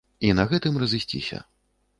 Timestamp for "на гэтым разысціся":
0.39-1.43